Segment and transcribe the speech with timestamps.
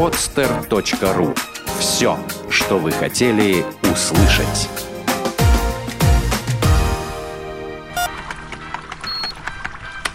[0.00, 1.36] podster.ru.
[1.78, 4.70] Все, что вы хотели услышать.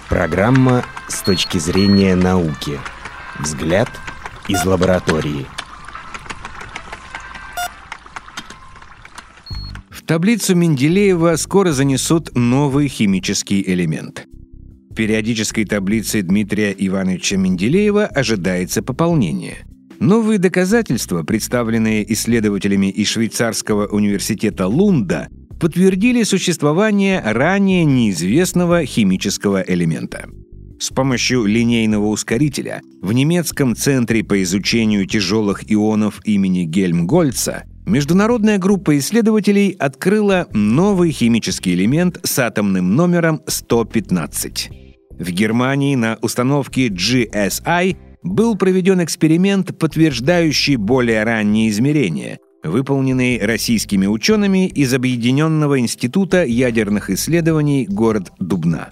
[0.10, 2.80] Программа с точки зрения науки.
[3.40, 3.88] Взгляд
[4.48, 5.46] из лаборатории.
[9.92, 14.26] В таблицу Менделеева скоро занесут новый химический элемент.
[14.90, 19.68] В периодической таблице Дмитрия Ивановича Менделеева ожидается пополнение.
[20.00, 30.28] Новые доказательства, представленные исследователями из швейцарского университета Лунда, подтвердили существование ранее неизвестного химического элемента.
[30.80, 38.98] С помощью линейного ускорителя в немецком центре по изучению тяжелых ионов имени Гельмгольца международная группа
[38.98, 44.70] исследователей открыла новый химический элемент с атомным номером 115.
[45.18, 47.96] В Германии на установке GSI
[48.26, 57.86] был проведен эксперимент, подтверждающий более ранние измерения, выполненный российскими учеными из Объединенного института ядерных исследований
[57.88, 58.90] город Дубна.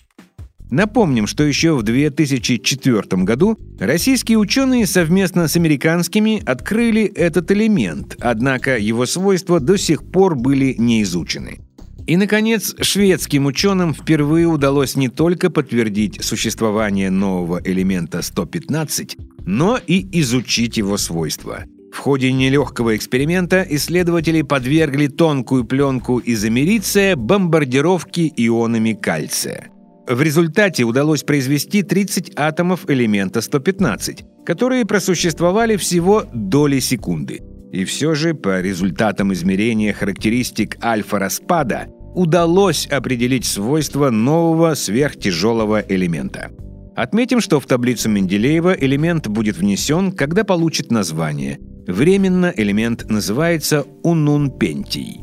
[0.69, 8.77] Напомним, что еще в 2004 году российские ученые совместно с американскими открыли этот элемент, однако
[8.77, 11.59] его свойства до сих пор были не изучены.
[12.05, 20.07] И, наконец, шведским ученым впервые удалось не только подтвердить существование нового элемента 115, но и
[20.19, 21.65] изучить его свойства.
[21.93, 29.69] В ходе нелегкого эксперимента исследователи подвергли тонкую пленку из америция бомбардировке ионами кальция.
[30.07, 37.41] В результате удалось произвести 30 атомов элемента 115, которые просуществовали всего доли секунды.
[37.71, 46.51] И все же по результатам измерения характеристик альфа-распада удалось определить свойства нового сверхтяжелого элемента.
[46.95, 55.19] Отметим, что в таблицу Менделеева элемент будет внесен, когда получит название– Временно элемент называется унунпентий.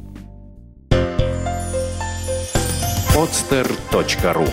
[3.16, 4.48] podster.ru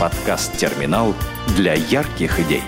[0.00, 1.14] Подкаст-терминал
[1.54, 2.62] для ярких идей.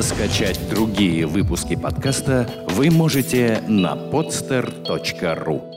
[0.00, 5.73] Скачать другие выпуски подкаста вы можете на podster.ru